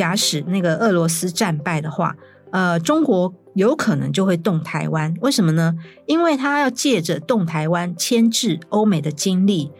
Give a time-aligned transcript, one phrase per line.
[0.00, 2.16] 假使那个俄罗斯战败的话，
[2.52, 5.14] 呃，中国有可能就会动台湾。
[5.20, 5.74] 为什么呢？
[6.06, 9.70] 因为他要借着动台湾牵制欧美的精力。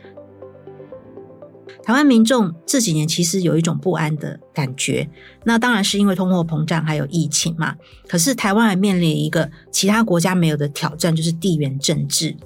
[1.82, 5.08] 台湾民众这几年其实有一种不安的感觉，
[5.44, 7.74] 那当然是因为通货膨胀还有疫情嘛。
[8.06, 12.36] 可是台湾还面临一个其他国家没有的挑战，就是地缘政治。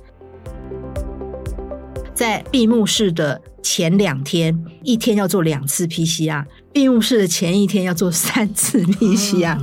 [2.14, 9.56] 在闭幕式的前两天，一天要做两次 PCR；闭幕式的前一天要做三次 PCR。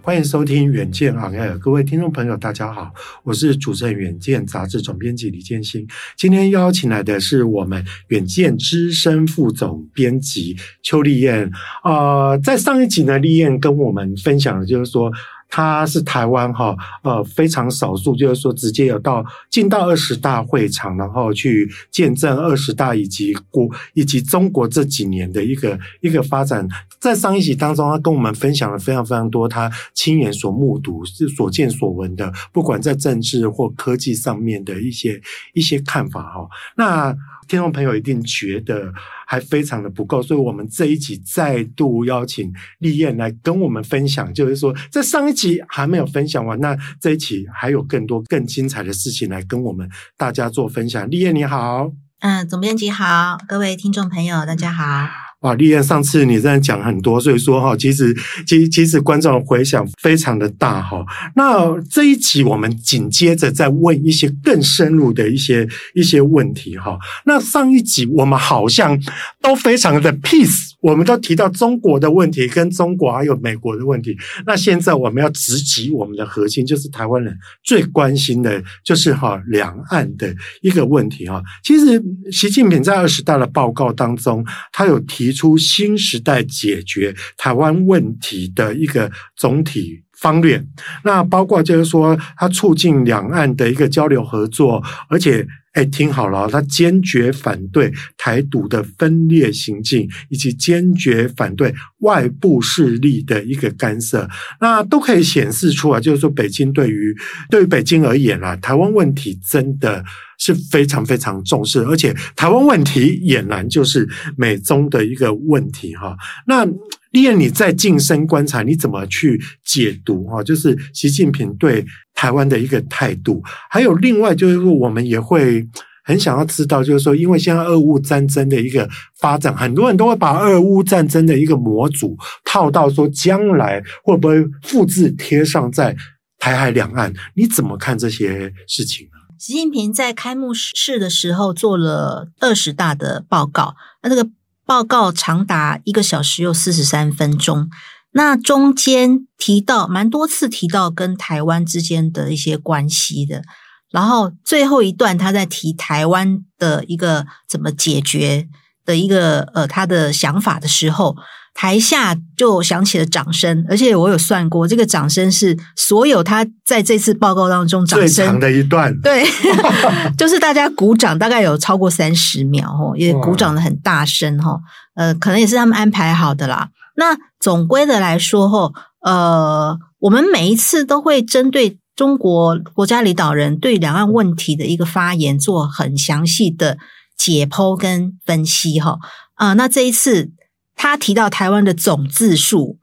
[0.00, 2.90] 欢迎收听《远见 On Air》，各位听众朋友，大家好，
[3.24, 5.86] 我是主持人《远见》杂志总编辑李建新。
[6.16, 11.50] 今天邀请来的是我们《远见》资深副总编辑邱丽燕。
[11.84, 15.12] 呃，在上一集呢，丽燕跟我们分享的就是说。
[15.54, 26.66] 他是台湾哈呃非常少数，就是说直接有到进到二十大会场，然后去见证二十大以及国以及中国这几年的一个一个发展。
[26.98, 35.20] 在上一集当中，他跟我们分享了非常非常多他亲眼所目睹、是所见所闻的，不管在政治或科技上面的一些
[35.52, 36.48] 一些看法哈。
[36.76, 37.14] 那
[37.52, 38.90] 听众朋友一定觉得。
[39.24, 51.08] 还非常的不够，所以我们这一集再度邀请丽燕来跟我们分享，就是说，在上一集还没有分享完，那这一集还有更多更精彩的事情来跟我们大家做分享。
[51.08, 55.21] 丽燕你好，嗯，总编辑好，各位听众朋友大家好。
[55.42, 58.14] 哇，俐燕，上次你这样讲很多，所以说哈，其实
[58.46, 61.04] 其实其实观众回响非常的大哈。
[61.36, 66.98] 那这一集我们紧接着再问一些更深入的一些一些问题哈。
[67.24, 68.98] 那上一集我们好像
[69.40, 74.14] 都非常的 peace，我们都提到中国的问题跟中国还有美国的问题。
[74.44, 81.42] 那现在我们要直击我们的核心，就是台湾人最关心的，就是哈两岸的一个问题哈。
[81.64, 85.32] 其实习近平在二十大的报告当中，他有提。
[85.32, 90.64] 出新时代解决台湾问题的一个总体方略，
[91.02, 104.28] 那包括就是说，他促进两岸的一个交流合作，而且，哎，听好了，他坚决反对台独的分裂行径，以及坚决反对外部势力的一个干涉，
[104.60, 107.12] 那都可以显示出来，就是说，北京对于
[107.50, 110.04] 对于北京而言啊，台湾问题真的。
[110.38, 116.16] 是非常非常重视，而且台湾问题俨然就是美中的一个问题哈。
[116.48, 116.66] 那
[117.12, 120.42] 俐燕你在近身观察，你怎么去解读哈？
[120.42, 121.84] 就是习近平对
[122.14, 125.66] 台湾的一个态度，还有另外就是说，我们也会
[126.04, 128.88] 很想要知道，就是说，因为现在俄乌战争的一个
[129.18, 135.94] 发展，很多人都会把俄乌战争的一个模组套到说，将来会不会复制贴上在
[136.38, 137.12] 台海两岸？
[137.36, 139.12] 你怎么看这些事情呢？
[139.38, 144.28] 习近平在开幕式的时候做了二十大的报告，那这个
[144.72, 147.68] 报告长达一个小时又四十三分钟，
[148.12, 153.42] 那中间提到蛮多次提到跟台湾之间的一些关系的，
[153.90, 158.48] 然后最后一段他在提台湾的一个怎么解决
[158.86, 161.16] 的一个呃他的想法的时候。
[161.54, 168.98] 台下就响起了掌声，而且我有算过，这个掌声是所有他在这次报告当中掌声最长的一段。
[169.00, 169.22] 对，
[170.16, 174.58] 就是大家鼓掌，大概有超过三十秒，吼，也鼓掌的很大声，吼，
[174.94, 176.70] 呃，可能也是他们安排好的啦。
[176.96, 186.78] 那总归的来说，吼，呃，我们每一次都会针对中国国家领导人对两岸问题的一个发言做很详细的
[187.16, 188.98] 解剖跟分析，哈，
[189.34, 190.30] 啊，那这一次。
[190.76, 192.78] 他提到台湾的总字数，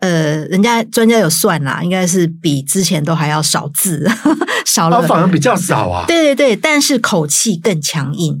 [0.00, 4.08] 呃，人家专家有算啦，应该是比之前都还要少字，
[4.64, 6.04] 少了，反而比较少啊。
[6.06, 8.40] 对对对，但是口气更强硬。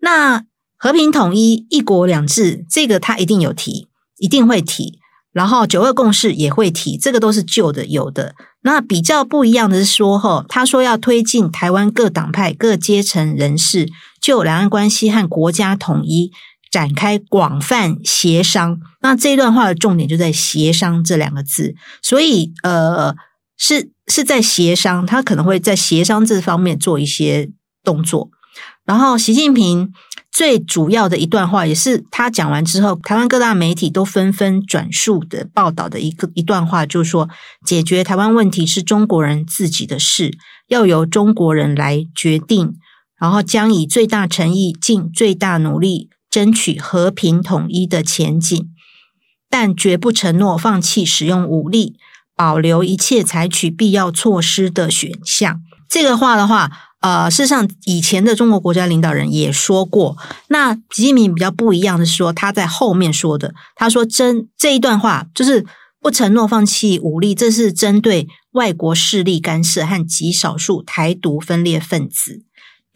[0.00, 0.44] 那
[0.78, 3.88] 和平统一、一国两制，这个他一定有提，
[4.18, 4.98] 一定会提。
[5.32, 8.34] 然后九二共识也会提，这个都是旧的有的。
[8.62, 13.90] 那比较不一样的是说，哈，他说要推进台湾各党派、各阶层人士
[14.20, 16.32] 就两岸关系和国家统一。
[16.70, 23.14] 展开广泛协商，那这一段话的重点就在“协商”这两个字，所以呃，
[23.56, 27.50] 是是在协商，他可能会在协商这方面做一些
[27.82, 28.30] 动作。
[28.84, 29.92] 然后，习近平
[30.30, 37.28] 最主要的一段话，也是他讲完之后，台湾各大媒体都纷纷转述的报道的一个一段话，就是说，
[37.64, 40.32] 解决台湾问题是中国人自己的事，
[40.68, 42.76] 要由中国人来决定，
[43.18, 46.08] 然后将以最大诚意、尽最大努力。
[46.36, 48.68] 争取和平统一的前景，
[49.48, 51.96] 但绝不承诺放弃使用武力，
[52.36, 55.62] 保留一切采取必要措施的选项。
[55.88, 60.18] 这个话的话，呃，事实上以前的中国国家领导人也说过，
[60.48, 65.64] 那习近平比较不一样的是说，他在后面说的，他说针这一段话就是
[66.02, 72.42] 不承诺放弃武力，这是针对外国势力干涉和极少数台独分裂分子。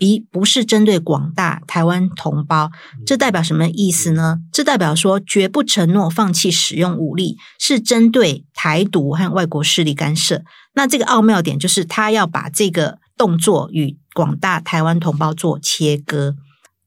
[0.01, 2.73] 一不是针对广大台湾同胞，
[3.07, 4.39] 这代表什么意思呢？
[4.51, 10.43] 这代表说绝不承诺放弃使用武力，是针对台独和外国势力干涉。
[10.75, 16.35] 那这个奥妙点就是他要把这个动作与广大台湾同胞做切割。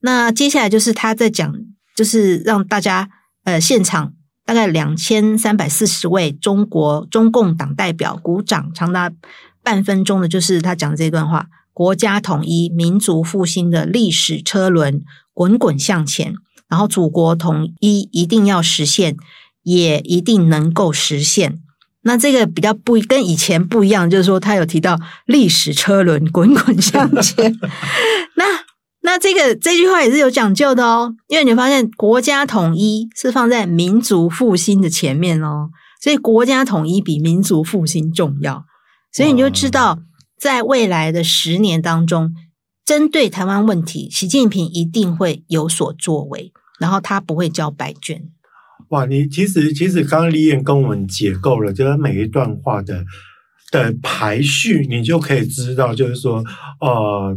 [0.00, 1.54] 那接下来就是他在讲，
[1.96, 3.08] 就是让大家
[3.44, 4.12] 呃现场
[4.44, 9.10] 大概两千三百四十位中国中共党代表鼓掌长达
[9.62, 11.46] 半分钟的，就是他讲的这段话。
[11.74, 16.32] 国家统一、民族复兴的历史车轮滚滚向前，
[16.68, 19.16] 然后祖国统一一定要实现，
[19.64, 21.58] 也一定能够实现。
[22.02, 27.58] 那这个比较不跟以前不一样，就是说他有提到历史车轮滚滚向前。
[28.36, 28.44] 那
[29.02, 38.64] 那这个这句话也是有讲究的哦，因为你发现国家统一是放在民族复兴的前面哦，所以国家统一比民族复兴重要，
[39.12, 39.98] 所以你就知道。
[40.44, 42.34] 在未来的十年当中，
[42.84, 48.28] 针对台湾问题，习近平一定会有所作为，然后他不会交白卷。
[48.90, 53.02] 哇，你其实其实刚刚李燕跟我们解构了，就是每一段话的
[53.70, 56.44] 的排序，你就可以知道，就是说，
[56.78, 57.34] 呃。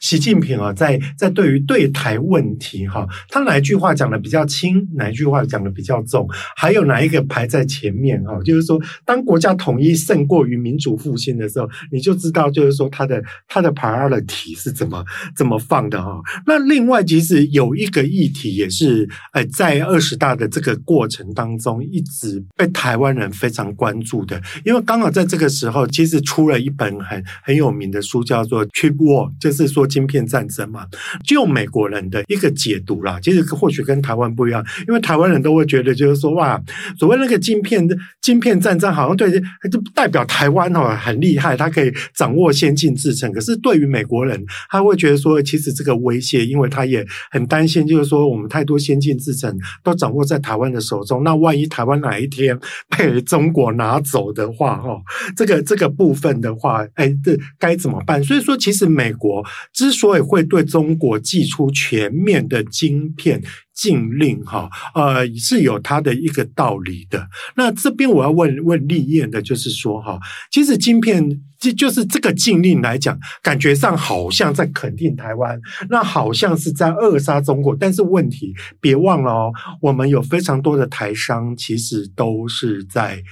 [0.00, 6.26] 习近平啊，在在对于对台问题哈，他哪一句话讲的比较轻，哪一句话讲的比较重，
[6.56, 8.40] 还有哪一个排在前面哈？
[8.42, 15.04] 就是说，当国家统一胜过于民主复兴的时候，你就知道，就是说他的他的 priority 是怎么
[15.36, 16.18] 怎么放的哈。
[16.46, 29.89] 那另外，其实有一个议题也是，呃，在二十大的这个过程当中，一直被台湾人非常关注的，因为刚好在这个时候，其实出了一本很很有名的书，叫做《Trip War》，就是说。
[29.90, 30.86] 晶片战争嘛，
[31.26, 33.18] 就美国人的一个解读啦。
[33.20, 36.58] 其实或许跟台湾不一样，因为台湾人都会觉得，就是说，哇，
[36.96, 43.32] 所谓那个晶片的晶片战争，好像对，就代表台湾哦很厉害，他可以掌握先进制程。
[43.32, 44.40] 可是对于美国人，
[44.70, 49.52] 他会觉得说，其实这个威胁，因为他也很担心，就是说，我们太多先进制程
[49.82, 52.58] 都掌握在台湾的手中，那万一台湾哪一天
[52.96, 54.96] 被中国拿走的话，哈，
[55.36, 58.22] 这个这个部分的话，哎，这该怎么办？
[58.22, 59.44] 所以说，其实美国。
[59.80, 63.40] 之所以会对中国祭出全面的晶片
[63.74, 67.26] 禁令，哈，呃，是有它的一个道理的。
[67.56, 70.20] 那这边我要问问立燕的，就是说，哈，
[70.52, 71.26] 其实晶片
[71.58, 77.74] 就就是这个禁令来讲，感觉上好像在肯定台湾，那好像是在扼杀中国。
[77.74, 83.22] 但是问题，别忘了哦，我们有非常多的台商，其实都是在。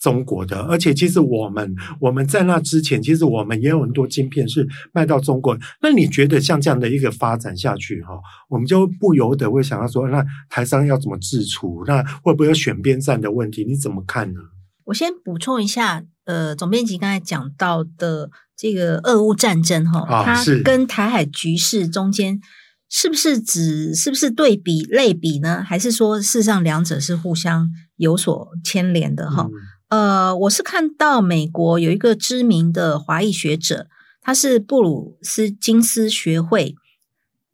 [0.00, 5.58] 中国的，而且其实我们我们在那之前，其实我们也有很多晶片是卖到中国。
[5.82, 8.14] 那你觉得像这样的一个发展下去，哈，
[8.48, 11.82] 我们就不由得会想要说，那台商要怎么自处？
[11.86, 13.64] 那会不会有选边站的问题？
[13.64, 14.40] 你怎么看呢？
[14.84, 22.40] 我先补充一下，呃，总编辑刚才讲到的这个俄乌战争，哈，它跟台海局势中间
[22.88, 25.62] 是不是指是不是对比类比呢？
[25.62, 29.30] 还是说事实上两者是互相有所牵连的？
[29.30, 29.50] 哈、嗯？
[29.88, 33.88] 呃，我是看到美国有一个知名的华裔学者，
[34.20, 36.76] 他是布鲁斯金斯学会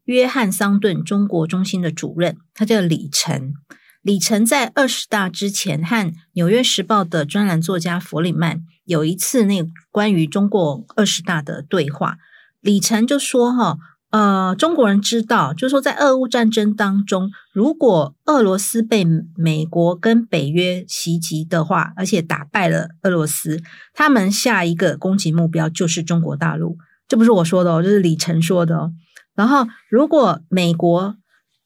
[0.05, 3.55] 约翰桑顿中国中心的主任，他叫李晨。
[4.03, 12.19] 李晨在二十大之前和《纽约时报》的专栏作家弗里曼有一次那关于中国二十大的对话，
[12.61, 13.79] 李晨就说：“哈。”
[14.15, 19.05] 呃，中国人知道，就是说，在俄乌战争当中，如果俄罗斯被
[19.37, 23.61] 美国跟北约袭击的话，而且打败了俄罗斯，
[23.93, 26.79] 他们下一个攻击目标就是中国大陆。
[27.09, 28.93] 这不是我说的哦，这是李晨说的哦。
[29.35, 31.17] 然后，如果美国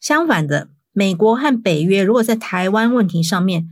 [0.01, 3.67] 相反的，美国和北约如果在台湾问题上面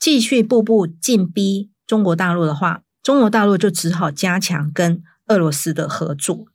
[0.00, 6.46] 继续步步进逼中国大陆的话，中国大陆就只好加强跟俄罗斯的合作。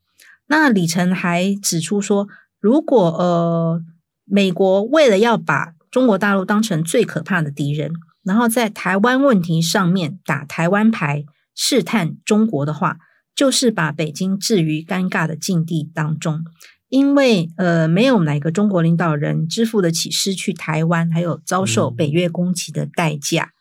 [0.47, 2.27] 那李晨还指出说，
[2.59, 3.81] 如果呃
[4.25, 7.91] 美国为了要把中国大陆当成最可怕的敌人，
[8.23, 11.25] 然后在台湾问题上面打台湾牌
[11.55, 12.97] 试探中国的话，
[13.35, 16.43] 就是把北京置于尴尬的境地当中，
[16.89, 23.51] 因为呃没有哪个中国领导人支付得起失去台湾还有遭受北约攻击的代价。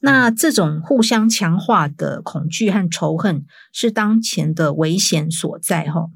[0.00, 6.08] 那这种互相强化的恐惧和仇恨是当前的危险所在，哈。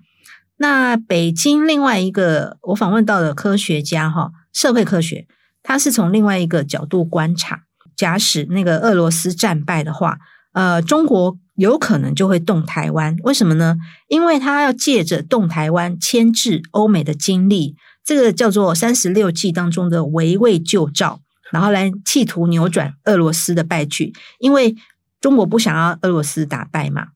[0.63, 5.27] 那北京另外一个我访问到的科学家哈，社会科学，
[5.61, 7.65] 他是从另外一个角度观察，
[7.97, 10.19] 假使那个俄罗斯战败的话，
[10.53, 13.17] 呃，中国有可能就会动台湾。
[13.25, 13.77] 为什么呢？
[14.07, 21.19] 因为他要借着动台湾牵制欧美的精力，这个叫做三十六计当中的围魏救赵，
[21.51, 24.13] 然后来企图扭转俄罗斯的败局。
[24.39, 24.77] 因为
[25.21, 27.09] 中国不想要俄罗斯打败嘛，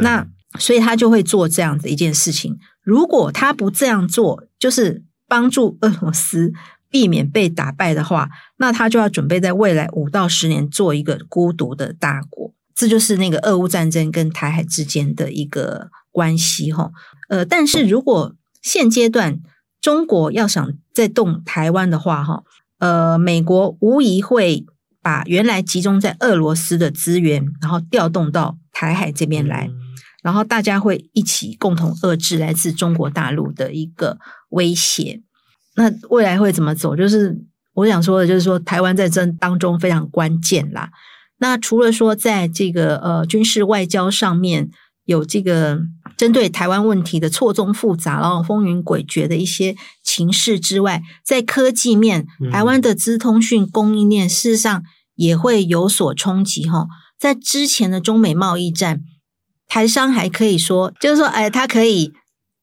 [0.00, 0.26] 那
[0.58, 2.56] 所以他就会做这样子一件事情。
[2.86, 6.52] 如果他不这样做，就是帮助俄罗斯。
[6.88, 12.54] 避免被打败的话，那他就要准备在未来五到十年做一个孤独的大国。
[12.74, 16.92] 这就是那个俄乌战争跟台海之间的一个关系哈。
[17.28, 19.40] 呃，但是如果现阶段
[19.82, 22.44] 中国要想再动台湾的话哈，
[22.78, 24.64] 呃，美国无疑会
[25.02, 29.68] 把原来集中在俄罗斯的资源，然后调动到台海这边来，
[30.26, 34.18] 然后大家会一起共同遏制来自中国大陆的一个
[34.48, 35.22] 威胁。
[35.76, 36.96] 那未来会怎么走？
[36.96, 37.38] 就是
[37.74, 40.90] 我想说的，就是说台湾在这当中非常关键啦。
[41.38, 44.68] 那除了说在这个呃军事外交上面
[45.04, 45.78] 有这个
[46.16, 54.82] 针对台湾问题的错综复杂，然后风云诡谲的一些情势之外，在科技面，台湾的资通讯供应链事实上
[55.14, 56.88] 也会有所冲击哈。
[57.16, 59.02] 在之前的中美贸易战，
[59.68, 62.12] 台商还可以说，就是说，哎，他可以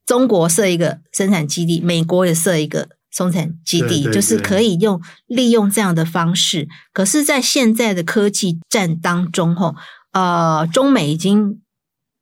[0.05, 2.89] 中国设一个生产基地，美国也设一个。
[3.15, 9.75] 生产基地，对对对，就是可以用利用这样的方式，可是，在现在的科技战当中，吼，
[10.13, 11.61] 呃，中美已经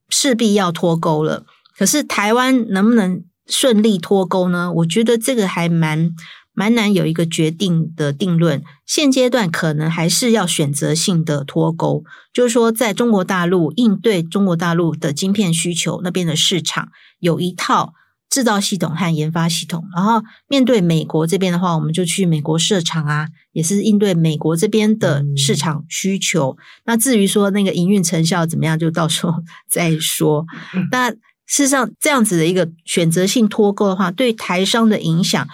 [0.09, 1.45] 势必要脱钩了。
[1.77, 4.69] 可是，台湾能不能顺利脱钩呢？
[4.73, 6.11] 我觉得这个还蛮
[6.53, 8.61] 蛮难有一个决定的定论。
[8.85, 12.03] 现阶段可能还是要选择性的脱钩，
[12.33, 16.89] 就是说，在中国大陆应对中国大陆的晶片需求那边的市场
[17.19, 17.93] 有一套。
[18.31, 26.51] 制造系统和研发系统，然后面对美国这边的话，我们就去美国设厂啊，也是应对美国这边的市场需求。
[26.57, 29.33] 嗯、那至于说那个营运成效怎么样，就到时候
[29.69, 30.45] 再说。
[30.73, 31.17] 嗯、那事
[31.65, 35.45] 实上，这样子的一个选择性脱钩的话，对台商的影响，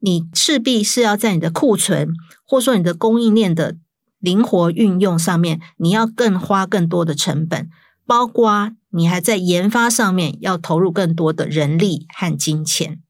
[0.00, 2.08] 你势必是要在你的库存，
[2.44, 3.76] 或说你的供应链的
[4.18, 7.68] 灵活运用上面，你要更花更多的成本，
[8.06, 8.72] 包括。
[8.96, 13.00] 你还在研发上面要投入更多的人力和金钱。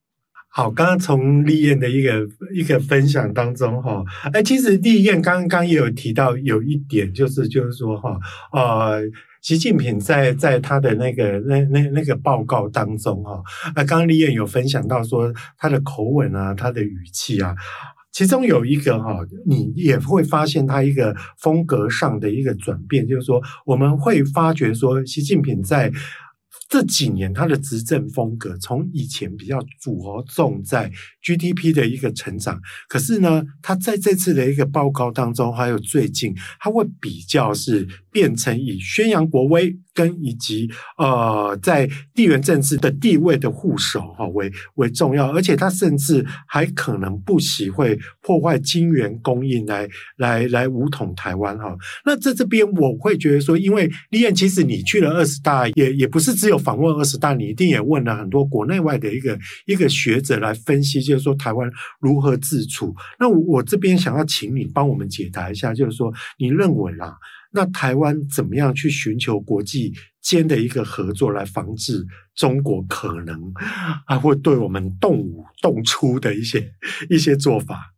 [0.48, 8.18] 好，刚刚从立燕的一个一个分享当中哈，哎，其实立燕刚刚也有提到有一点，就是就是说哈，
[8.52, 9.02] 呃，
[9.44, 13.42] 习近平在在他的那个那那那个报告当中哈，
[13.76, 17.54] 那刚刚立燕有分享到说他的口吻啊，他的语气啊。
[18.10, 25.92] 其中有一个哈，你也会发现他一个风格上的一个转变，就是说我们会发觉说，习近平在。
[26.74, 30.90] 这几年他的执政风格，从以前比较着重在
[31.22, 51.76] GDP 的一个成长，可是呢，他在这次的一个报告当中，还有最近，他会比较是变成以宣扬国威跟以及呃在地缘政治的地位的护守哈为为重要，而且他甚至还可能不惜会破坏金元供应来来来武统台湾哈。
[52.04, 56.58] 那在这边我会觉得说，因为立燕其实你去了二十大，也也不是只有。
[56.64, 61.70] 访问二十大，你一定也问了很多国内外的一个一个学者来分析，就是说台湾
[62.00, 62.94] 如何自处。
[63.20, 67.14] 那我这边想要请你帮我们解答一下，就是说你认为啦，
[67.54, 73.52] 那台湾怎么样去寻求国际间的一个合作，来防止中国可能
[74.06, 76.72] 还会对我们动武动粗的一些
[77.08, 77.94] 一些做法？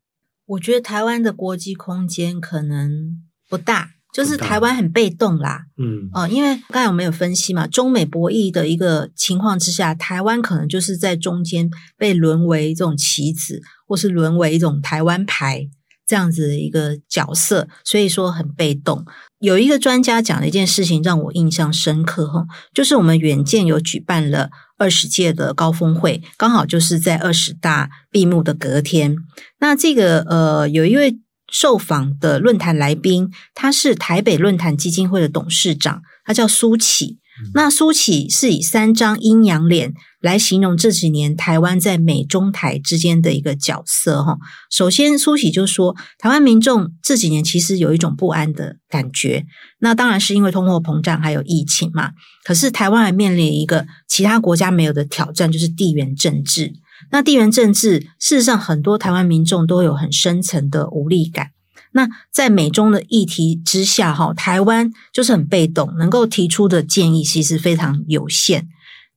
[0.47, 3.95] 我觉得台湾的国际空间可能不大。
[4.15, 15.69] 就是台湾很被动啦，嗯，哦，因为刚才我们有分析嘛，中美博弈的一个情况之下，台湾可能就是在中间被沦为这种棋子，或是沦为一种台湾牌
[16.07, 19.05] 这样子的一个角色，所以说很被动。
[19.41, 29.17] 有一个专家讲的一件事情让我印象深刻哈，就是我们远见有举办了二十届的高峰会，刚好就是在二十大闭幕的隔天，
[29.59, 31.19] 那这个呃有一位。
[31.49, 37.21] 受访的论坛来宾，他是台北论坛基金会的董事长，他叫苏起。
[37.55, 44.23] 那苏起是以三张阴阳脸来形容这几年台湾在美中台之间的一个角色。
[44.23, 44.39] 哈，
[44.71, 49.45] 首先苏起就说，台湾民众这几年其实有一种不安的感觉，
[49.81, 52.13] 那当然是因为通货膨胀还有疫情嘛。
[52.45, 56.73] 可是台湾还面临一个其他国家没有的挑战，就是地缘政治。
[57.11, 61.49] 那地缘政治，事实上很多台湾民众都有很深层的无力感。
[61.93, 68.69] 那在美中的议题之下，哈，台湾就是很被动，能够提出的建议其实非常有限。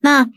[0.02, 0.28] 那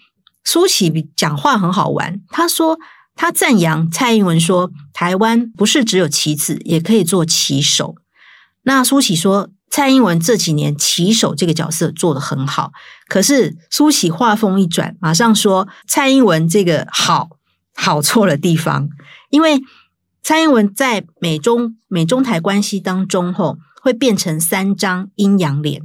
[0.44, 2.78] 苏起讲话很好玩，他说
[3.14, 7.96] 他赞扬蔡英文说，台湾不是只有棋子，也可以做棋手。
[8.62, 9.50] 那苏起说。
[9.74, 12.72] 蔡英文这几年棋手这个角色做得很好，
[13.08, 17.30] 可是苏起话锋一转，马上说蔡英文这个好
[17.74, 18.90] 好错了地方，
[19.30, 19.62] 因为
[20.22, 25.82] 蔡英文在美中美中台关系当中后会变成三张阴阳脸，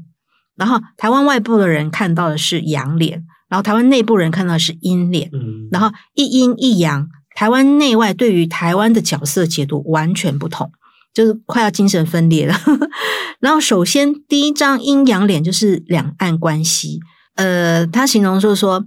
[0.55, 5.31] 然后台湾外部的人看到的是阳脸，然后台湾内部人看到的是阴脸，
[5.71, 10.71] 然后一阴一阳，台湾内外对于台湾的角色解读完全不同。
[11.13, 12.55] 就是快要精神分裂了。
[13.41, 16.99] 然后，首先第一张阴阳脸就是两岸关系。
[17.33, 18.85] 呃，他形容就是说，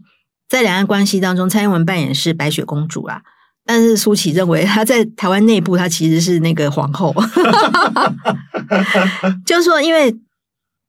[0.48, 3.22] 在两岸关系当中，蔡英文扮演是白雪公主啦，
[3.72, 7.14] 但是舒淇认为他在台湾内部，他其实是那个皇后。
[9.46, 10.12] 就是说，因为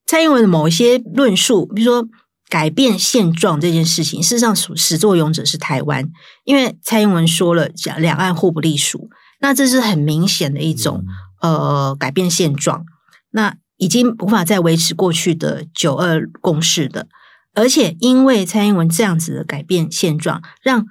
[0.08, 2.10] 蔡英文的某一些论述，比如说
[2.50, 6.10] 改变现状这件事情，事实上始作俑者是台湾，
[6.44, 9.12] 因为蔡英文说了讲两岸互不隶属，
[9.42, 11.06] 那这是很明显的一种。
[11.44, 12.86] 呃，改变现状，
[13.32, 17.08] 那已经无法再维持过去的九二共识的，
[17.54, 20.86] 而且因为蔡英文这样子的改变现状，让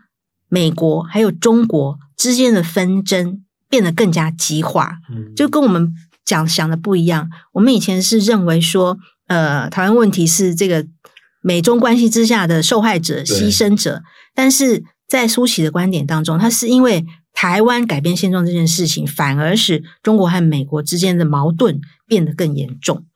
[0.51, 4.99] 美国还有中国之间的纷争变得更加激化，
[5.35, 5.95] 就跟我们
[6.27, 7.31] 讲想的不一样。
[7.53, 10.87] 我们以前是认为说，呃，台湾问题是这个
[11.41, 14.03] 美中关系之下的受害者、牺牲者，
[14.35, 17.07] 但是在苏起的观点当中，他是因为。
[17.33, 23.07] 台湾改变现状这件事情，反而使中国和美国之间的矛盾变得更严重。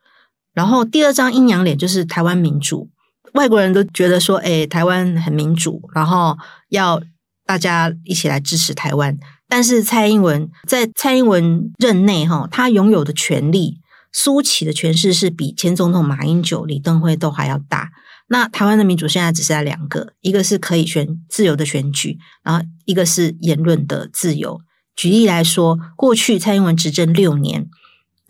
[0.54, 2.88] 然后第二张阴阳脸就是台湾民主，
[3.32, 6.38] 外国人都觉得说，诶，台湾很民主，然后
[6.68, 7.02] 要
[7.46, 9.18] 大家一起来支持台湾。
[9.48, 13.80] 但是蔡英文在蔡英文任内，哈，他拥有的权力，
[14.12, 17.90] 苏起的权势是比前总统马英九、李登辉都还要大。
[18.28, 24.60] 那台湾的民主现在只剩下两个，一个是可以选自由的选举，然后一个是言论的自由。
[24.96, 27.68] 举例来说，过去蔡英文执政六年，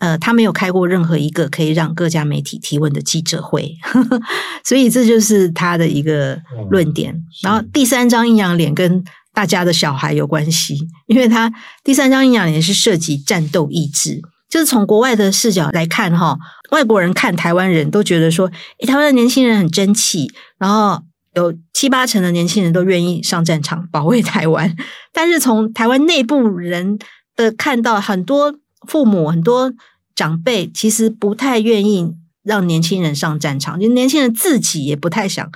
[0.05, 3.75] 呃，他没有开过任何一个可以让各家媒体提问的记者会，
[4.63, 7.11] 所以这就是他的一个论点。
[7.11, 11.51] 嗯、然后第三张阴阳脸跟大家的小孩有关系，因为他
[11.83, 14.21] 第三张阴阳脸是涉及战斗意志。
[14.47, 16.37] 就是从国外的视角来看，哈，
[16.71, 18.49] 外国人看台湾人都觉得说，
[18.79, 21.01] 诶，台湾的年轻人很争气，然后
[21.33, 24.73] 有七八成的年轻人都愿意上战场保卫台湾。
[25.11, 26.99] 但是从台湾内部人
[27.35, 28.53] 的看到，很多
[28.87, 29.73] 父母、很多
[30.15, 35.51] 长辈其实不太愿意让年轻人上战场，就年轻人自己也不太想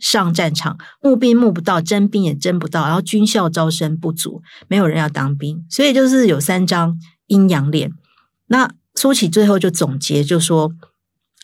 [0.00, 7.92] 上战场，募兵募不到，征兵也征不到，然后军校招生不足，没有人要当兵，所以就是有三张阴阳脸。
[8.46, 10.72] 那苏起最后就总结，就说，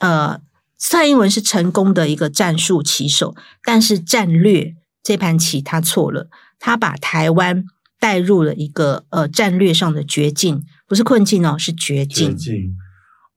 [0.01, 0.41] 呃，
[0.77, 6.29] 蔡英文是成功的一个战术棋手，但是战略这盘棋他错了，
[6.59, 7.65] 他把台湾
[7.99, 12.37] 带入了一个呃战略上的绝境，不是困境哦，是绝境。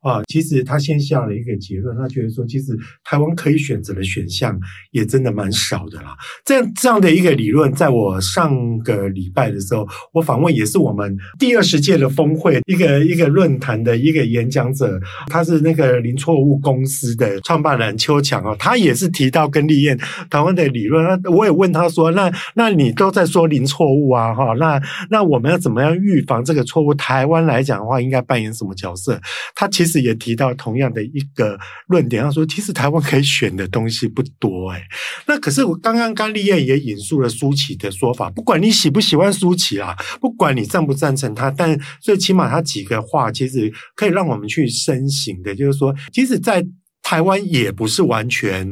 [0.03, 4.59] 啊，其实他先下了一个结论，他觉得说，其实台湾可以选择的选项
[4.91, 6.13] 也真的蛮少的啦。
[6.43, 19.97] 这样这样的一个理论，在我上个礼拜的时候，我访问也是我们第二十届的峰会一个一个论坛的一个演讲者，他是那个零错误公司的创办人邱强啊，他也是提到跟立燕
[20.29, 21.01] 台湾的理论。
[21.05, 26.93] 那我也问他说，那那你都在说零错误啊，哈，那那我们要怎么样预防这个错误？
[26.93, 29.17] 台湾来讲的话，应该扮演什么角色？
[29.55, 29.92] 他其实。
[30.01, 34.81] 也提到同样的一个论点，他说：“其实台湾可以选的东西不多，哎，
[35.27, 46.65] 那可是我刚刚甘立燕也引述了苏起的说法，不管你喜不喜欢苏起啊，不管你赞不赞成他，但最起码他几个话其实可以让我们去深省的，就是说，即使，在
[47.01, 48.67] 台湾也不是完全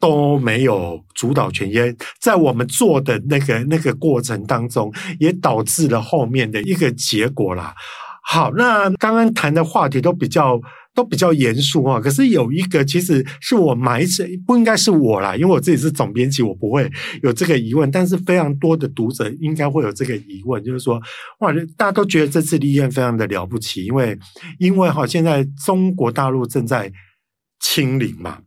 [0.00, 7.74] 都没有主导权，也在我们做的那个那个过程当中，也导致了后面的一个结果啦。”
[8.22, 10.60] 好，那刚刚谈的话题都比较
[10.94, 12.00] 都比较严肃啊。
[12.00, 16.90] 可是有一个，其实是我埋着，不应该是我啦，因为我自己是总编辑，我不会
[17.22, 17.90] 有这个疑问。
[17.90, 21.00] 但是非常多的读者应该会有这个疑问，就是说，
[21.40, 24.18] 哇，大家都觉得这次立院非常的了不起，因为
[24.58, 26.90] 因为哈，现在中国大陆正在。
[27.62, 28.38] 清零嘛，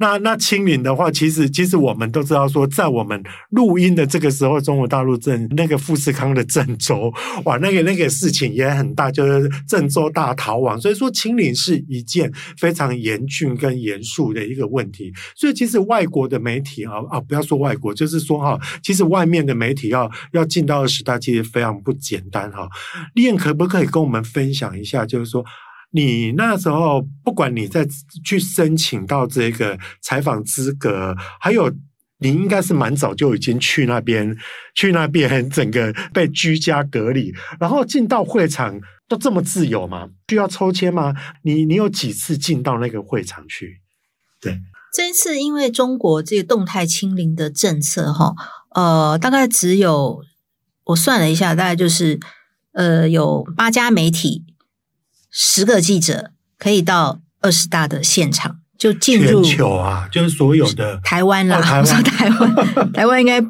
[0.00, 7.12] 那那清零的话，其实其实我们都知道说，在我们录音的这个时候，中国大陆正那个富士康的郑州，
[7.44, 10.80] 哇，那个那个事情也很大，就是郑州大逃亡。
[10.80, 15.12] 所以说，清零是一件非常严峻跟严肃的一个问题。
[15.36, 22.66] 所以，其实外国的媒体啊啊，不要说外国，就是说哈，其实外面的媒体要要进到二十大，其实非常不简单哈。
[23.14, 25.44] 立燕可不可以跟我们分享一下，就是说，
[25.92, 27.86] 你那时候，不管你在
[28.24, 31.70] 去申请到这个采访资格，还有
[32.18, 34.36] 你应该是蛮早就已经去那边，
[34.74, 40.08] 去那边整个被居家隔离，然后进到会场都这么自由吗？
[40.28, 41.14] 需要抽签吗？
[41.42, 43.80] 你你有几次进到那个会场去？
[44.40, 44.60] 对，
[44.94, 48.32] 这一次因为中国这个动态清零的政策，哈，
[48.74, 50.22] 呃，大概只有
[50.84, 52.18] 我算了一下，大概就是
[52.72, 54.44] 呃有八家媒体，
[55.32, 58.58] 十个记者可以到二十大的现场。
[58.78, 63.40] 就进入全球啊，就是所有的台湾啦， 台湾，台湾应该，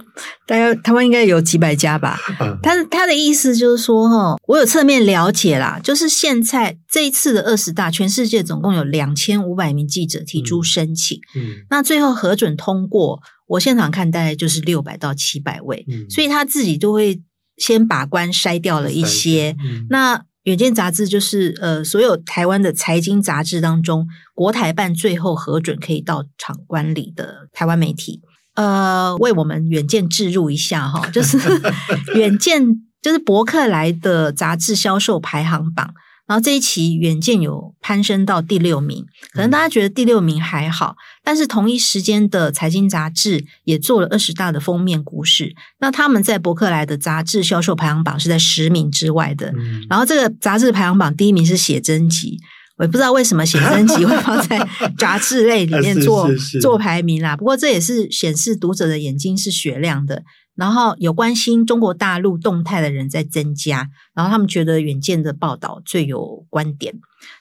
[0.46, 2.20] 大概台湾应该有几百家吧。
[2.62, 17.22] 他他的意思就是说，哈，我有侧面了解啦，就是现在这一次的二十大，全世界总共有两千五百名记者提出申请，嗯，那最后核准通过，我现场看大概就是六百到七百位，嗯，所以他自己都会
[17.56, 20.24] 先把关筛掉了一些，嗯，那。
[20.44, 28.20] 远见杂志就是呃，所有台湾的财经杂志当中，国台办最后核准可以到场观礼的台湾媒体，
[28.54, 31.38] 呃，为我们远见置入一下哈，就是
[32.16, 32.60] 远见
[33.00, 35.94] 就是博客来的杂志销售排行榜。
[36.26, 45.54] 然后这一期远见有攀升到第六名，可能大家觉得第六名还好，但是同一时间的财经杂志也做了二十大的封面故事。
[45.80, 49.52] 那他们在伯克莱的杂志销售排行榜是在十名之外的。
[49.90, 52.38] 然后这个杂志排行榜第一名是写真集，
[52.78, 56.30] 我也不知道为什么写真集会放在 杂志类里面做
[56.62, 57.36] 做排名啦。
[57.36, 60.22] 不过这也是显示读者的眼睛是雪亮的。
[60.54, 66.94] 然后有关心中国大陆动态的人在增加，然后他们觉得远见的报道最有观点。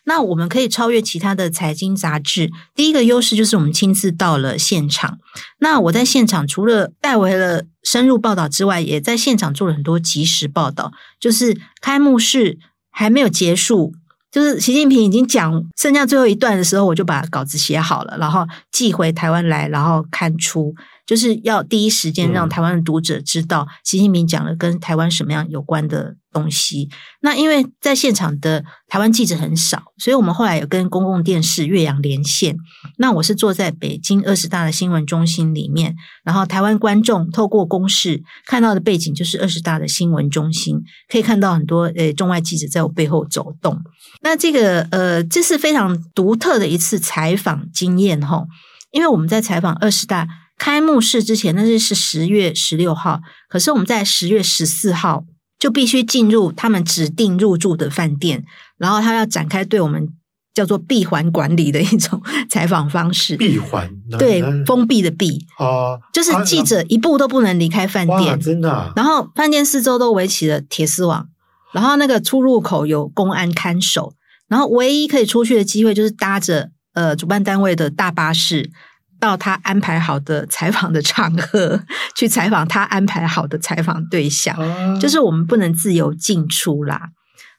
[0.05, 5.19] 那我们可以超越其他的财经杂志，第一个优势就是我们亲自到了现场。
[5.59, 10.91] 那我在现场除了带回了深入报道之外，也在现场做了很多即时报道。
[11.19, 12.59] 就是开幕式
[12.91, 13.93] 还没有结束，
[14.31, 20.73] 就是习近平已经讲剩下最后一段的时候，我就把稿子写好了，然后寄回台湾来，然后刊出。
[21.03, 26.87] 就是要第一时间让台湾的读者知道习近平讲了跟台湾什么样有关的东西。
[27.19, 32.55] 那因为在现场的台湾记者很少，所以我们后来有跟公共电视岳阳连线。
[32.97, 43.77] 那我是坐在北京二十大的新闻中心里面，然后台湾观众透过公视看到的背景就是二十大的新闻中心，可以看到很多呃中外记者在我背后走动。
[44.21, 48.45] 那这个呃，这是非常独特的一次采访经验哈，
[48.91, 50.27] 因为我们在采访二十大。
[50.57, 55.25] 开幕式之前，那是是十月十六号，可是我们在十月十四号
[55.57, 58.45] 就必须进入他们指定入住的饭店，
[58.77, 60.07] 然后他要展开对我们
[60.53, 63.35] 叫做闭环管理的一种 采访方式。
[63.37, 68.93] 闭环，对，封闭的闭啊，就是记者一步都不能离开饭店，真的啊。
[68.95, 71.27] 然后饭店四周都围起了铁丝网，
[71.73, 74.13] 然后那个出入口有公安看守，
[74.47, 78.71] 然后唯一可以出去的机会就是搭着呃主办单位的大巴士。
[79.19, 81.79] 到他安排好的采访的场合
[82.17, 87.09] 去采访他安排好的采访对象，啊、就是我们不能自由进出啦。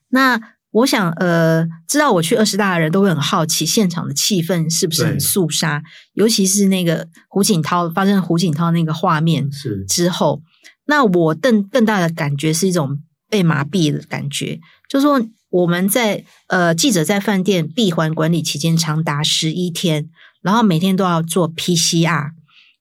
[0.08, 0.40] 那
[0.72, 5.80] 我想，呃，知道我去二十大的人都会很好奇现场的气氛是不是很肃杀，
[6.14, 9.48] 尤其是那个胡锦涛发生胡锦涛那个画面
[9.88, 10.42] 之后，
[10.86, 12.98] 那我更更大的感觉是一种
[13.32, 15.18] 被麻痹的感觉，就是说
[15.48, 20.10] 我们在呃记者在饭店闭环管理期间长达十一天。
[20.42, 22.32] 然后每天都要做 PCR，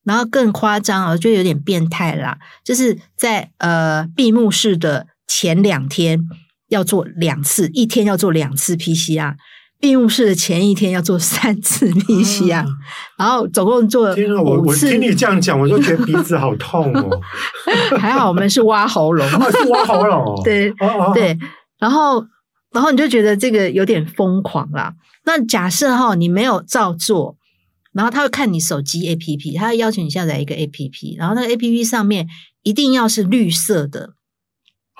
[0.03, 6.19] 然后更夸张，啊，就有点变态啦，就是在呃闭幕式的前两天
[6.69, 9.35] 要做两次，一天要做两次 PCR，
[9.81, 12.65] 闭幕式的前一天要做三次 PCR，啊，
[13.17, 14.15] 然后总共做五次。
[14.15, 17.19] 天啊，我我听你这样讲，我就觉得鼻子好痛哦。
[17.97, 20.71] 还好我们是挖喉咙，是挖喉咙， 对
[21.13, 21.37] 对，
[21.79, 22.23] 然后
[22.71, 24.93] 然后你就觉得这个有点疯狂啦。
[25.25, 27.35] 那假设哈，你没有照做。
[27.93, 32.25] 然后他会看你手机 APP，他会邀请你下载一个 APP，然后那个 APP 上面
[32.63, 34.11] 一定要是绿色的，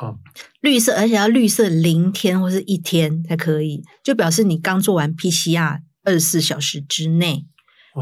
[0.01, 0.17] 哦，
[0.61, 7.45] 绿色，而且要绿色零天或是一天才可以，就表示你刚做完 PCR 二十四小时之内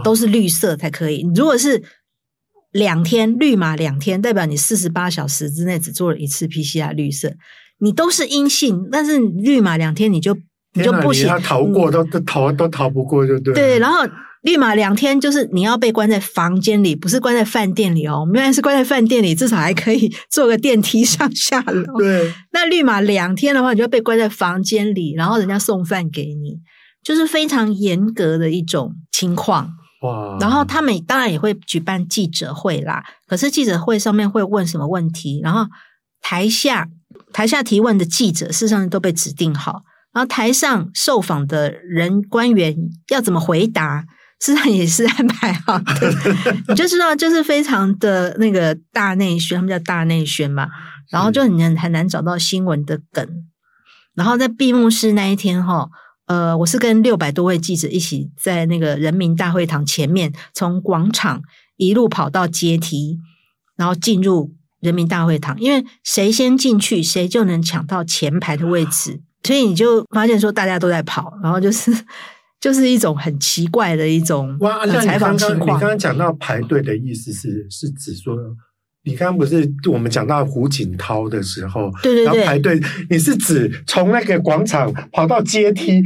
[0.03, 1.29] 都是绿色才可以。
[1.35, 1.83] 如果是
[2.71, 7.33] 两天绿码两天，代表你四十八小时之内只做了一次 PCR 绿色，
[7.79, 10.37] 你都是阴性，但是绿码两天你就
[10.73, 14.07] 你就不行，他逃过都都逃都逃不过，就对对，然后。
[14.41, 18.21] 绿码两天就是你要被关在房间里，不是关在饭店里哦。
[18.21, 21.97] 我们原来是关在饭店里，至少还可以坐个电梯上下楼。
[21.97, 26.57] 对，那绿码两天的话，你就要被关在房间里，然后人家送饭给你，
[27.03, 29.73] 就是非常严格的一种情况。
[30.03, 30.37] 哇！
[30.39, 35.65] 然后他们当然也会举办记者会啦，可是记者会上面会问什么问题，然后
[36.21, 36.87] 台下
[37.33, 39.81] 台下提问的记者事实上都被指定好，
[40.13, 42.73] 然后台上受访的人官员
[43.09, 44.05] 要怎么回答。
[44.41, 46.13] 实际上也是安排好的。
[46.69, 50.67] 你就知道，就是非常的那个大内宣，他们叫大内宣嘛。
[51.09, 53.27] 然后就很难很难找到新闻的梗。
[54.13, 55.89] 然后在闭幕式那一天哈，
[56.27, 61.41] 呃，我是跟六百多位记者一起在那个人民大会堂前面，从广场
[61.77, 63.17] 一路跑到阶梯，
[63.75, 65.59] 然后进入人民大会堂。
[65.59, 69.19] 因为谁先进去，谁就能抢到前排的位置。
[69.43, 71.91] 所以你就发现说，大家都在跑，然后就是。
[72.59, 74.57] 就是一种很奇怪的一种
[75.01, 75.77] 采访情况。
[75.77, 78.35] 你刚刚讲到排队的意思是是指说，
[79.03, 86.03] 你刚刚不是我们讲到胡锦涛的时候，对对对，然后排队，你是指从那个广场跑到阶梯，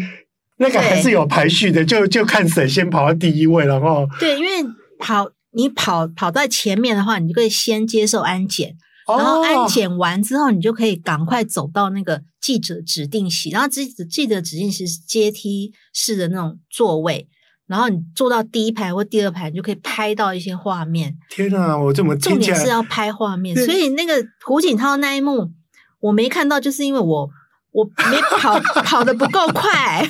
[0.57, 8.75] 那个还是有排序的，就就看谁先跑到第一位，然后对，因为跑你跑跑在前面的话，你就可以先接受安检。
[9.05, 13.49] 然后安检完之后，你就可以赶快走到那个记者指定席。
[13.49, 17.27] 然后记者记者指定席是阶梯式的那种座位，
[17.67, 21.17] 然后你坐到第一排或第二排，你就可以拍到一些画面。
[21.29, 23.53] 天啊，我这么重点是要拍画面？
[23.65, 25.51] 所以那个胡锦涛那一幕
[25.99, 27.29] 我没看到，就是因为我
[27.71, 30.07] 我没跑 跑的不够快，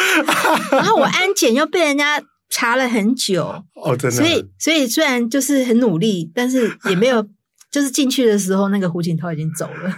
[0.72, 3.44] 然后我安检又被人家查了很久。
[3.74, 4.16] 哦，真的。
[4.16, 7.26] 所以所以虽然就是很努力，但是也没有。
[7.72, 9.90] 就是进去的时候，那个胡锦涛已经走了，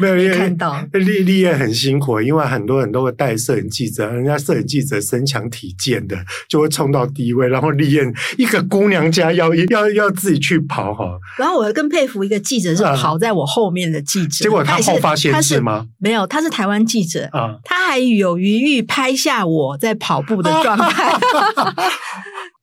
[0.00, 0.82] 没有 没看到。
[0.92, 6.16] 立立业很辛苦，因为很多人都会带摄影记者，人家摄影记者身强体健的，
[6.48, 7.46] 就会冲到第一位。
[7.46, 8.02] 然后立业
[8.38, 11.18] 一个姑娘家要要要自己去跑哈。
[11.36, 15.86] 然后我更佩服一个记者是跑在我后面的记者，结果他后发先至吗？
[15.98, 21.12] 没有，他是台湾记者啊，他还有余裕拍下我在跑步的状态。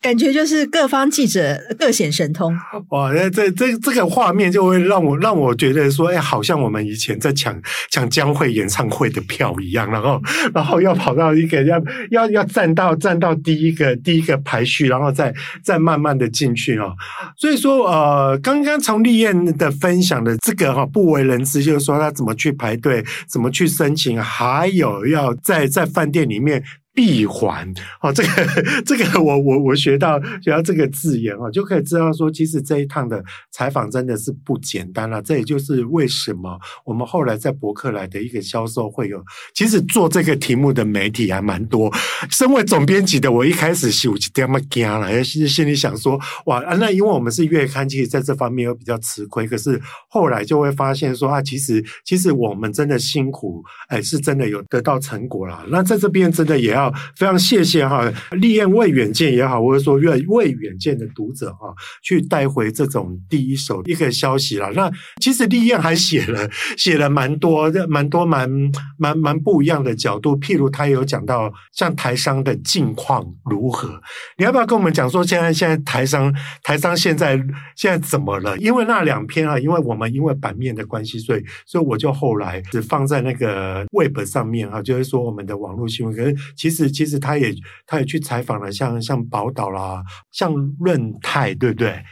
[0.05, 2.55] 感觉就是各方记者各显神通
[2.89, 3.11] 哇！
[3.11, 10.21] 那这这这个画面就会让我让我觉得说，哎，好像我们以前在抢抢江蕙演唱会的票一样，然后
[10.53, 16.93] 然后要跑到一个要要要站到站到第一个第一个排序，然后再再慢慢的进去哦。
[17.35, 26.63] 所以说，呃，刚刚从立燕的分享的这个哈不为人知，就是说他怎么去排队，怎么去申请，还有要在在饭店里面。
[26.95, 27.69] 闭环
[28.01, 35.21] 哦，这个这个我我我学到学到这个字眼哦，就可以知道说，其实这一趟的采访真的是不简单了。
[35.21, 39.21] 这也就是为什么我们后来在博客来的一个销售会有，
[39.53, 41.91] 其实做这个题目的媒体还蛮多。
[42.29, 49.45] 身为总编辑的我，一开始是有点么惊了，心心里想说，哇，那因为我们是月刊，其实在这方面又比较吃亏。
[49.45, 49.77] 可是
[50.07, 55.65] 后来就会发现说啊，其实其实我们真的辛苦，哎，是真的有得到成果了。
[55.67, 56.84] 那在这边真的也要。
[57.15, 64.71] 非常谢谢哈，立燕为远见也好，或者说为为远见的读者哈，去带回这种第一手一个消息了。
[64.73, 68.49] 那其实立燕还写了 写了蛮多、蛮多、蛮
[68.97, 70.37] 蛮蛮不一样的角度。
[70.37, 74.01] 譬如他有讲到像台商的近况如何，
[74.37, 77.37] 你要不要跟我们讲说现在现在台商台商现在
[77.75, 78.57] 现在怎么了？
[78.57, 86.13] 因为那两篇啊，因为我们因为版面的关系，所以所以我就后来只放在那个 Web 上面哈，就是说我们的网络新闻。
[86.15, 87.55] 可是其实是其实他也
[87.87, 92.03] 他也去采访了像，像像宝岛啦，像润泰，对不对？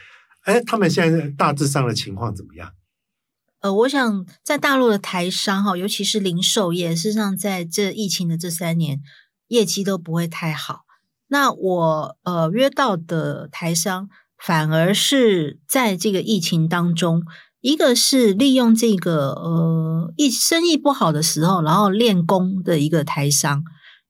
[0.44, 2.70] 哎，他们现在大致上的情况怎么样？
[3.60, 9.00] 呃，我想在大陆的台商哈，尤其是零售业，事实上在这疫情的这三年，
[9.48, 10.80] 业绩都不会太好。
[11.28, 17.22] 那我呃约到的台商，反而是在这个疫情当中，
[17.62, 23.64] 一个是利用这个呃一生意不好的时候，然后练功的一个台商。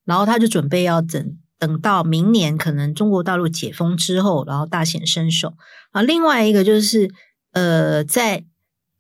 [0.05, 5.55] 然后他就准备要等等到明年，可能中国大陆解封之后，然后大显身手
[5.93, 6.03] 啊。
[6.03, 7.11] 另外一个就是，
[7.53, 8.45] 呃，在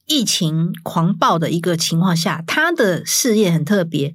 [0.07, 4.14] 疫情狂暴的一个情况下，他的事业很特别，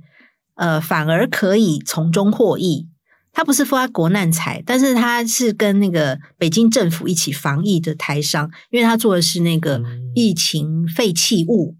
[0.55, 2.87] 呃，反而可以从中获益。
[3.31, 9.81] 他不是发国难财，但是他是跟那个北京政府一起防疫的台商，因为他做的是那个
[10.15, 11.75] 疫情废弃物。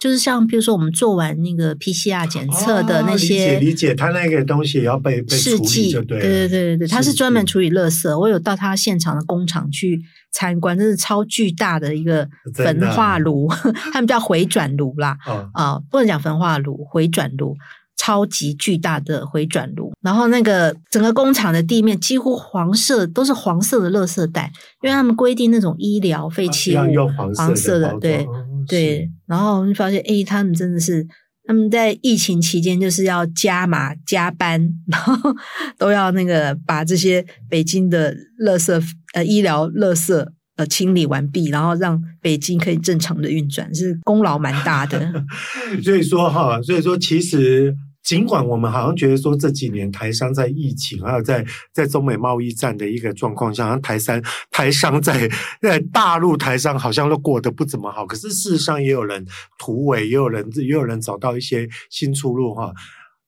[0.00, 8.18] 就是像比如说，我们做完那个 PCR 检测的那些，哦、理解理解，他那个东西也要被被处理，就对，对对对对对，他是专门处理垃圾。
[8.18, 10.00] 我有到他现场的工厂去
[10.32, 13.46] 参观，这是超巨大的一个焚化炉，
[13.92, 17.54] 他们叫回转炉啦，啊、哦呃，不能讲焚化炉，回转炉。
[18.02, 26.80] 超级巨大的回转炉，然后那个整个工厂的地面几乎黄色，都是黄色的垃圾袋，因为他们规定那种医疗废弃物
[27.14, 28.26] 黄色，黄色的，对
[28.66, 29.10] 对。
[29.26, 31.06] 然后就发现，哎，他们真的是
[31.44, 35.34] 他们在疫情期间就是要加码加班， 然后
[35.78, 38.82] 都要那个把这些北京的垃圾
[39.14, 45.24] 呃医疗垃圾呃清理完毕，然后让北京可以正常的运转，是功劳蛮大的。
[45.84, 47.76] 所以说哈，所以说其实。
[48.02, 55.28] 尽管我们好像觉得说这几年台商在疫情，还有在在中美贸易战的一个状况下，好像台商台商在
[55.60, 58.06] 在大陆台商好像都过得不怎么好。
[58.06, 59.26] 可是事实上也有人
[59.58, 62.72] 突围，也有人也有人找到一些新出路哈。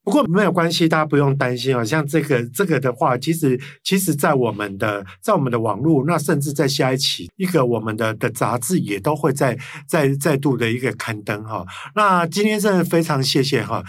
[0.05, 1.85] 不过没有关系，大家不用担心啊。
[1.85, 9.57] 像这个这个的话，其实其实，在我们的在我们的网络，那甚至在下一期一个我们的的杂志也都会再
[9.87, 11.65] 再再度的一个刊登哈。
[11.95, 13.85] 那今天真的非常谢谢哈。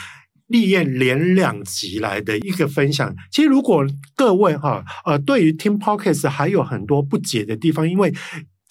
[0.54, 3.84] 毕业连两集来的一个分享，其实如果
[4.16, 8.14] 各位哈呃对于听 Podcast 还有很多不解的地方，因为。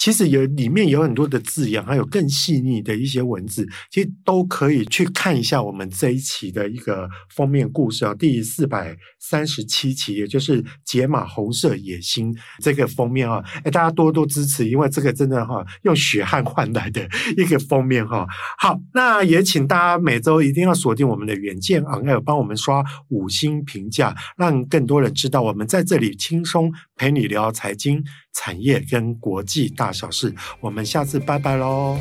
[0.02, 18.26] 其实有里面有很多的字眼，还有更细腻的一些文字，其实都可以去看一下我们这一期的一个封面故事啊，第四百三十七期，也就是《解码红色野心》这个封面啊，哎，大家多多支持，因为这个真的哈，用血汗换来的一个封面哈。
[18.58, 28.02] 好，那也请大家每周一定要锁定我们的远见 On Air，帮我们刷五星评价，让更多人知道我们在这里轻松陪你聊财经。
[28.32, 31.98] 产业跟国际大小事，我们下次拜拜喽。